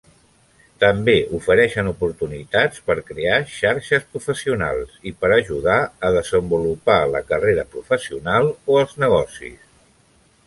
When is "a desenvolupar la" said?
6.09-7.21